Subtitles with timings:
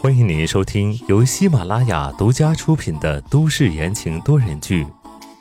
[0.00, 4.84] 欢迎您收听由喜马拉雅独家出品的都市言情多人剧《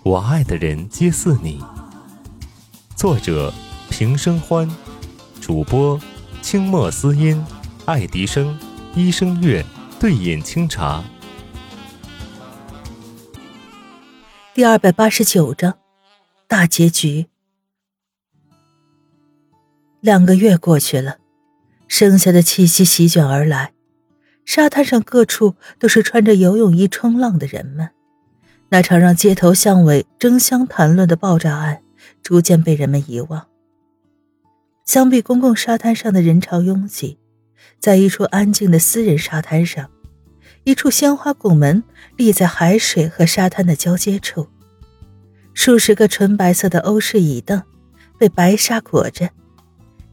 [0.04, 1.59] 我爱的人皆似你》，
[2.95, 3.51] 作者
[3.89, 4.69] 平生欢，
[5.41, 5.99] 主播
[6.43, 7.43] 清墨思音、
[7.85, 8.55] 爱迪生、
[8.94, 9.65] 一生月、
[9.99, 11.03] 对饮清茶。
[14.53, 15.79] 第二百八十九章，
[16.48, 17.25] 大结局。
[19.99, 21.17] 两个月过去了，
[21.95, 23.71] 盛夏的气息席卷而来，
[24.45, 27.91] 沙滩上各处都是穿着游泳衣冲浪的人们。
[28.70, 31.84] 那场让街头巷尾争相谈论的爆炸案，
[32.23, 33.45] 逐渐被人们遗忘。
[34.84, 37.20] 相比公共沙滩上的人潮拥挤，
[37.80, 39.88] 在一处安静的私人沙滩上，
[40.63, 41.84] 一处鲜花拱门
[42.18, 44.48] 立在海水和沙滩的交接处，
[45.54, 47.62] 数十个纯白色的欧式椅凳
[48.18, 49.30] 被白沙裹着。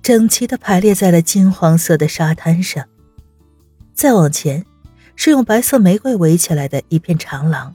[0.02, 2.84] 整齐地排列在了金黄色的沙滩上。
[3.94, 4.64] 再往前，
[5.14, 7.74] 是用白色玫瑰围起来的一片长廊，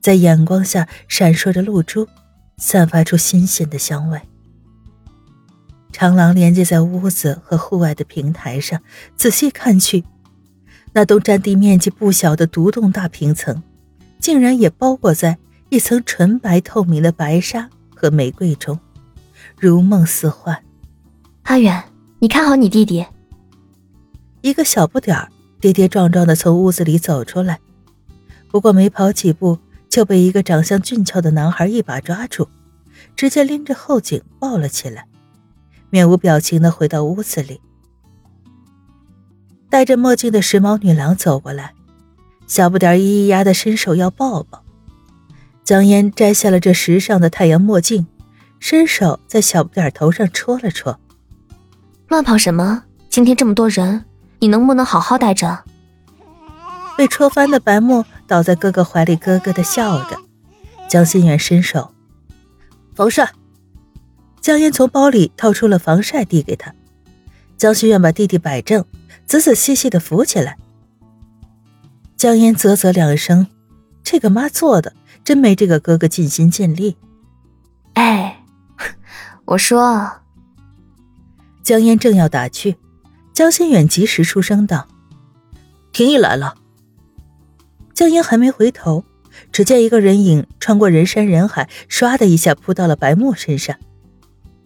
[0.00, 2.06] 在阳光下闪烁着露珠，
[2.58, 4.20] 散发出新鲜的香味。
[5.92, 8.80] 长廊连接在屋子和户外的平台上，
[9.16, 10.04] 仔细看去，
[10.92, 13.60] 那栋占地面积不小的独栋大平层，
[14.20, 15.36] 竟然也包裹在
[15.68, 18.78] 一层纯白透明的白纱和玫瑰中，
[19.58, 20.62] 如梦似幻。
[21.42, 21.82] 阿远，
[22.20, 23.04] 你看好你弟弟。
[24.40, 25.28] 一个小不点儿
[25.60, 27.58] 跌跌撞撞的从屋子里走出来，
[28.50, 32.48] 不过没跑几步就被一个长相俊俏的男孩一把抓住，
[33.16, 35.06] 直接拎着后颈抱了起来，
[35.90, 37.60] 面无表情的回到屋子里。
[39.68, 41.74] 戴着墨镜的时髦女郎走过来，
[42.46, 44.62] 小不点儿咿咿呀的伸手要抱抱。
[45.64, 48.06] 江烟摘下了这时尚的太阳墨镜，
[48.58, 50.98] 伸手在小不点儿头上戳了戳。
[52.10, 52.82] 乱跑什么？
[53.08, 54.04] 今天这么多人，
[54.40, 55.62] 你能不能好好待着？
[56.98, 60.16] 被戳翻的白沫倒在哥哥怀里，咯咯的笑着。
[60.88, 61.94] 江心远伸手，
[62.96, 63.30] 防晒。
[64.40, 66.74] 江烟从包里掏出了防晒，递给他。
[67.56, 68.84] 江心远把弟弟摆正，
[69.24, 70.58] 仔仔细细的扶起来。
[72.16, 73.46] 江烟啧啧两声，
[74.02, 76.96] 这个妈做的真没这个哥哥尽心尽力。
[77.94, 78.42] 哎，
[79.46, 80.10] 我说。
[81.70, 82.74] 江烟正要打趣，
[83.32, 84.88] 江心远及时出声道
[85.94, 86.56] ：“婷宜来了。”
[87.94, 89.04] 江烟还没回头，
[89.52, 93.76] 只见一个人影穿过人山人海，唰的一下扑到了白木身上。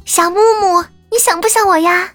[0.06, 0.82] 小木木，
[1.12, 2.15] 你想不想我呀？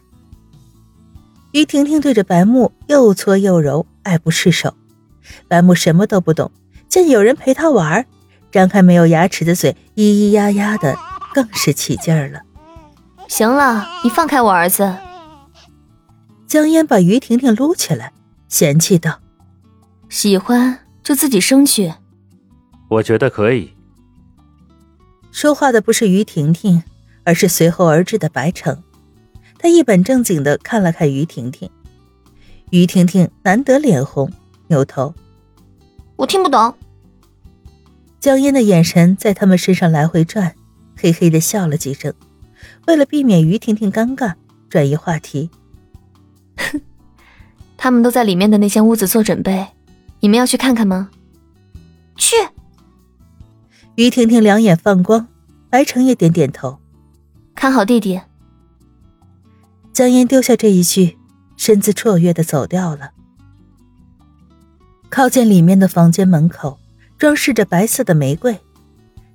[1.51, 4.73] 于婷婷对着白木又搓又揉，爱不释手。
[5.47, 6.51] 白木什么都不懂，
[6.87, 8.03] 见有人陪他玩，
[8.51, 10.97] 张开没有牙齿的嘴，咿咿呀呀的，
[11.35, 12.41] 更是起劲儿了。
[13.29, 14.97] 行了，你放开我儿子。
[16.47, 18.11] 江烟把于婷婷撸起来，
[18.47, 19.21] 嫌弃道
[20.09, 21.93] ：“喜欢就自己生去。”
[22.89, 23.71] 我觉得可以。
[25.31, 26.83] 说话的不是于婷婷，
[27.23, 28.81] 而是随后而至的白城。
[29.59, 31.69] 他一本正经的看了看于婷婷，
[32.71, 34.31] 于婷婷难得脸红，
[34.67, 35.13] 扭头
[36.17, 36.73] ：“我听不懂。”
[38.19, 40.55] 江烟的眼神在他们身上来回转，
[40.97, 42.11] 嘿嘿的笑了几声。
[42.89, 44.33] 为了避免于婷婷尴尬，
[44.67, 45.51] 转移话题。
[46.57, 46.81] 哼，
[47.77, 49.67] 他们都在里面的那间屋子做准备，
[50.21, 51.11] 你们要去看看吗？
[52.15, 52.35] 去。
[53.93, 55.27] 于婷婷两眼放光，
[55.69, 56.79] 白城也点点头。
[57.53, 58.19] 看好弟弟。
[59.93, 61.15] 江烟丢下这一句，
[61.57, 63.11] 身子绰约的走掉了。
[65.11, 66.79] 靠近里面的房间门口，
[67.19, 68.57] 装饰着白色的玫瑰。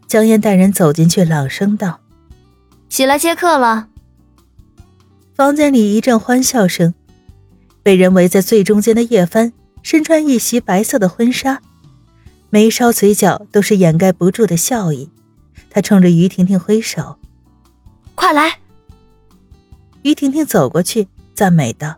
[0.09, 2.01] 江烟带人走进去，朗声道。
[2.95, 3.89] 起来接客了。
[5.35, 6.95] 房间里一阵欢笑声，
[7.83, 11.61] 被人围在最中间的叶帆身穿一袭白色的婚纱，
[12.51, 15.11] 眉梢嘴角都是掩盖不住的笑意。
[15.71, 17.19] 他冲着于婷婷挥手
[18.15, 18.61] ：“快来！”
[20.03, 21.97] 于婷婷走过去，赞美道：“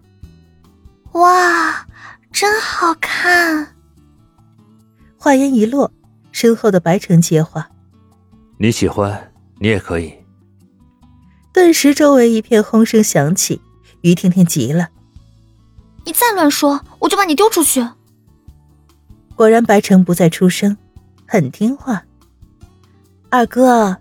[1.13, 1.87] 哇，
[2.33, 3.75] 真好看！”
[5.21, 5.93] 话音一落，
[6.33, 7.69] 身后的白城接话
[8.57, 10.11] ：“你喜欢，你也可以。”
[11.57, 13.63] 顿时，周围一片哄声响起。
[14.03, 14.91] 于婷婷急了
[16.05, 17.89] ：“你再乱说，我就把你丢出去！”
[19.35, 20.77] 果然，白城不再出声，
[21.27, 22.05] 很听话。
[23.31, 23.97] 二哥，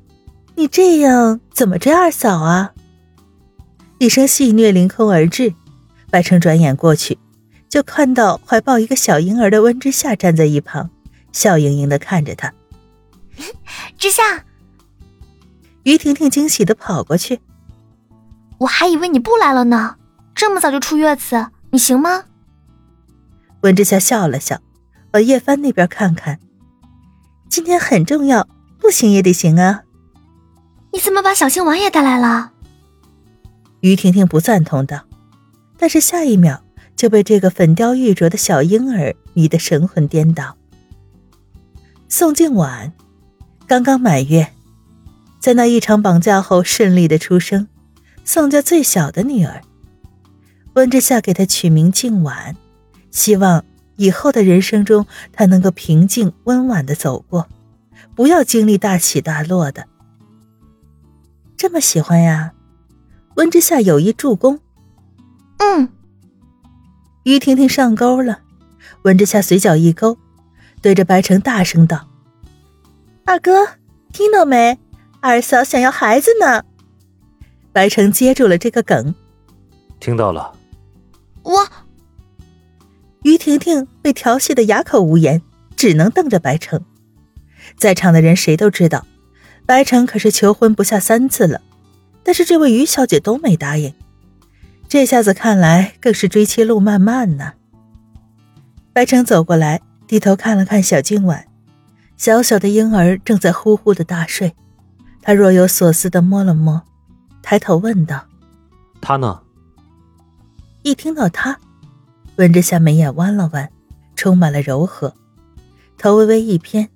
[0.56, 2.74] 你这样怎么追二嫂啊？
[4.00, 5.54] 一声戏谑凌空而至，
[6.10, 7.18] 白城转眼过去，
[7.70, 10.90] 就看到怀抱一个小婴儿的温之夏站在一旁，
[11.32, 12.54] 笑盈盈的看着他。
[13.98, 14.44] 之夏。
[15.86, 17.40] 于婷婷惊喜的跑过去，
[18.58, 19.98] 我还以为你不来了呢，
[20.34, 22.26] 这么早就出月子，你行吗？
[23.62, 24.60] 温之夏笑了笑，
[25.14, 26.40] 往叶帆那边看看。
[27.50, 28.48] 今天很重要，
[28.80, 29.84] 不行也得行啊。
[30.92, 32.52] 你怎么把小青丸也带来了？
[33.82, 35.02] 于婷婷不赞同道，
[35.78, 36.64] 但是下一秒
[36.96, 40.58] 就被这个粉雕玉琢的小婴儿迷得神魂颠倒。
[42.10, 42.92] 宋静婉
[43.68, 44.55] 刚刚满月，
[45.46, 47.68] 在那一场绑架后顺利的出生，
[48.24, 49.62] 宋家最小的女儿。
[50.74, 52.56] 温之夏给她取名静婉，
[53.12, 53.64] 希望
[53.96, 57.48] 以后的人生中她能够平静温婉的走过，
[58.16, 59.86] 不要经历大起大落的。
[61.56, 62.54] 这么喜欢呀？
[63.36, 64.60] 温之夏有意助攻。
[65.58, 65.90] 嗯，
[67.22, 68.40] 于婷婷上钩了。
[69.04, 70.18] 温之夏嘴角一勾，
[70.82, 72.10] 对着白城大声道
[73.26, 73.68] ：“二哥，
[74.12, 74.80] 听到没？
[75.26, 76.64] 二嫂想要孩子呢。”
[77.74, 79.16] 白城接住了这个梗，
[80.00, 80.56] 听到了。
[81.42, 81.68] 我，
[83.24, 85.42] 于婷婷被调戏的哑口无言，
[85.76, 86.80] 只能瞪着白城。
[87.76, 89.04] 在场的人谁都知道，
[89.66, 91.60] 白城可是求婚不下三次了，
[92.24, 93.92] 但是这位于小姐都没答应。
[94.88, 97.54] 这下子看来更是追妻路漫漫呢。
[98.94, 101.48] 白城走过来，低头看了看小静婉，
[102.16, 104.54] 小小的婴儿正在呼呼的大睡。
[105.26, 106.80] 他若有所思的摸了摸，
[107.42, 108.24] 抬头问道
[109.02, 109.42] ：“他呢？”
[110.84, 111.60] 一听到他，
[112.36, 113.68] 温之夏眉眼弯了弯，
[114.16, 115.12] 充满了柔和，
[115.98, 116.88] 头微微一偏，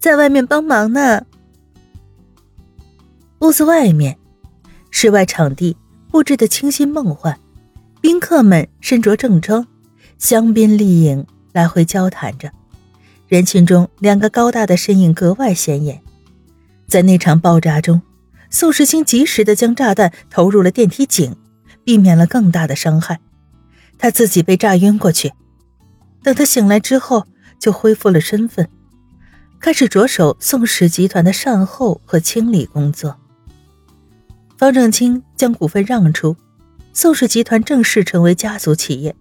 [0.00, 1.24] 在外面帮忙呢。
[3.38, 4.18] 屋子外面，
[4.90, 5.76] 室外场地
[6.10, 7.38] 布置的清新梦幻，
[8.00, 9.64] 宾客们身着正装，
[10.18, 12.50] 香槟丽影，来回交谈着。
[13.28, 16.02] 人群中，两个高大的身影格外显眼。
[16.86, 18.02] 在那场爆炸中，
[18.50, 21.36] 宋时清及时的将炸弹投入了电梯井。
[21.84, 23.20] 避免了更大的伤害，
[23.96, 25.32] 他自己被炸晕过去。
[26.20, 27.28] 等他醒来之后，
[27.60, 28.68] 就恢复了身份，
[29.60, 33.16] 开始着手宋氏集团的善后和清理工作。
[34.58, 36.36] 方正清将股份让出，
[36.92, 39.14] 宋氏集团正式成为家族企业。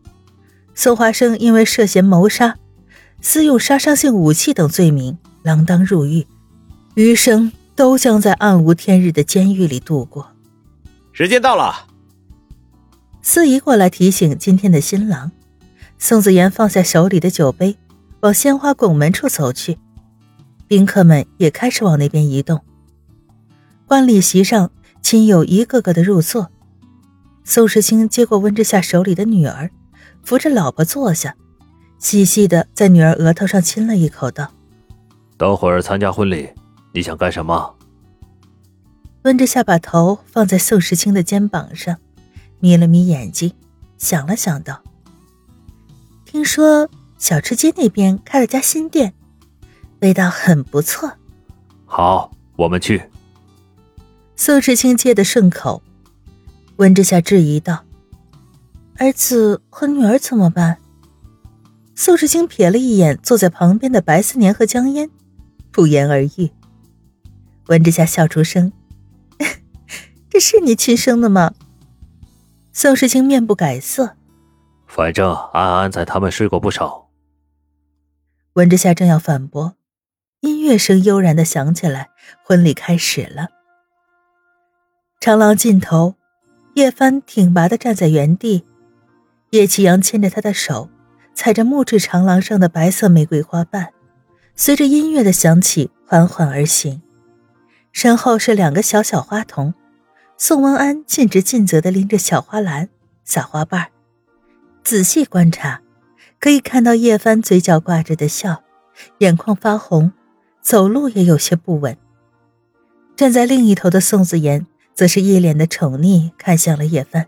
[0.73, 2.57] 宋华生因为涉嫌谋杀、
[3.21, 6.25] 私用杀伤性武器等罪名，锒铛入狱，
[6.95, 10.31] 余生都将在暗无天日的监狱里度过。
[11.11, 11.87] 时间到了。
[13.21, 15.31] 司仪过来提醒今天的新郎，
[15.97, 17.75] 宋子妍放下手里的酒杯，
[18.21, 19.77] 往鲜花拱门处走去。
[20.67, 22.61] 宾客们也开始往那边移动。
[23.85, 24.71] 观礼席上，
[25.01, 26.49] 亲友一个个的入座。
[27.43, 29.69] 宋时清接过温之夏手里的女儿，
[30.23, 31.35] 扶着老婆坐下，
[31.99, 34.51] 细细的在女儿额头上亲了一口，道
[35.37, 36.49] ：“等会儿参加婚礼，
[36.95, 37.75] 你想干什么？”
[39.23, 41.97] 温之夏把头放在宋时清的肩膀上。
[42.59, 43.53] 眯了眯眼睛，
[43.97, 44.81] 想了想，道
[46.25, 49.13] ：“听说小吃街那边开了家新店，
[49.99, 51.11] 味道很不错。
[51.85, 53.03] 好，我们去。”
[54.35, 55.83] 宋时清接的顺口，
[56.77, 57.83] 温之夏质疑道
[58.97, 60.77] ：“儿子和女儿怎么办？”
[61.93, 65.09] 宋时清瞥了一眼坐在旁边的白思年和江烟，
[65.71, 66.49] 不言而喻。
[67.67, 68.71] 温之夏笑出声
[70.29, 71.53] ：“这是你亲生的吗？”
[72.71, 74.17] 宋时清面不改色，
[74.85, 77.09] 反正安安在他们睡过不少。
[78.53, 79.75] 温之夏正要反驳，
[80.41, 82.09] 音乐声悠然的响起来，
[82.43, 83.47] 婚礼开始了。
[85.19, 86.15] 长廊尽头，
[86.75, 88.65] 叶帆挺拔的站在原地，
[89.51, 90.89] 叶启阳牵着他的手，
[91.33, 93.93] 踩着木质长廊上的白色玫瑰花瓣，
[94.55, 97.01] 随着音乐的响起缓缓而行，
[97.95, 99.73] 身后是两个小小花童。
[100.37, 102.89] 宋文安尽职尽责地拎着小花篮、
[103.23, 103.87] 撒花瓣
[104.83, 105.81] 仔细观察，
[106.37, 108.63] 可以看到叶帆嘴角挂着的笑，
[109.19, 110.11] 眼眶发红，
[110.61, 111.97] 走路也有些不稳。
[113.15, 117.25] 站在另一头的宋子言则是一脸的宠溺，看向了叶帆。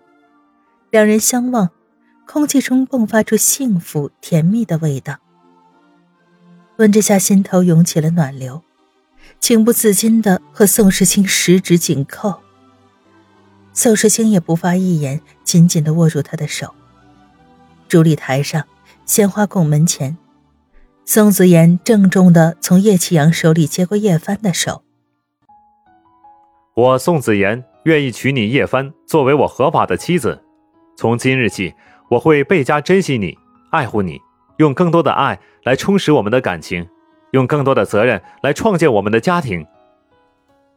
[0.92, 1.70] 两人相望，
[2.28, 5.16] 空气中迸发出幸福甜蜜的味道。
[6.76, 8.62] 温之夏心头涌起了暖流，
[9.40, 12.42] 情不自禁地和宋时清十指紧扣。
[13.74, 16.74] 宋时清也不发一言，紧紧地握住他的手。
[17.88, 18.66] 主礼台上，
[19.06, 20.18] 鲜花拱门前，
[21.06, 24.84] 宋子言郑重地从叶启阳手里接过叶帆的手。
[26.76, 30.44] 我宋子言愿意娶你叶帆作为我合法的妻子。
[30.98, 31.74] 从今日起，
[32.10, 33.38] 我会倍加珍惜你，
[33.72, 34.20] 爱护你，
[34.58, 36.88] 用更多的爱来充实我们的感情，
[37.38, 39.66] 用更多的责任来创建我们的家庭。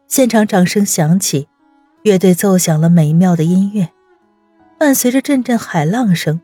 [0.07, 1.49] 现场掌声响起。
[2.03, 3.91] 乐队奏响了美妙的音乐，
[4.79, 6.41] 伴随着阵阵海浪声，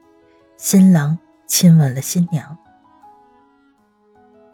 [0.58, 2.58] 新郎亲吻了新娘。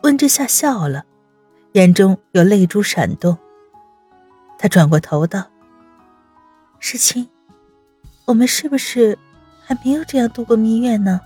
[0.04, 1.04] 温之夏笑了，
[1.72, 3.36] 眼中有泪珠闪动。
[4.60, 5.44] 他转过头道
[6.78, 7.28] ：“世清，
[8.24, 9.18] 我们是不是
[9.64, 11.20] 还没有这样度过蜜月呢？”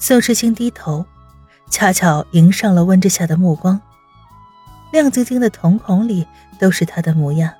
[0.00, 1.04] 宋世清低头，
[1.70, 3.80] 恰巧迎上了温之夏的目光，
[4.92, 6.26] 亮晶晶的瞳孔里
[6.58, 7.52] 都是他的模样。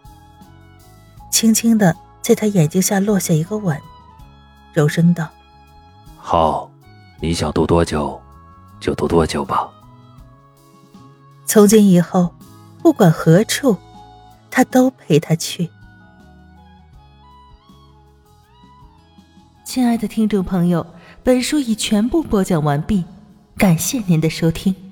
[1.30, 3.80] 轻轻的在他眼睛下落下一个吻，
[4.72, 5.28] 柔声道
[6.16, 6.70] ：“好，
[7.20, 8.20] 你想读多久，
[8.80, 9.68] 就读多久吧。
[11.46, 12.34] 从今以后，
[12.82, 13.76] 不管何处。”
[14.50, 15.70] 他都陪他去。
[19.64, 20.84] 亲爱的听众朋友，
[21.22, 23.04] 本书已全部播讲完毕，
[23.58, 24.87] 感谢您的收听。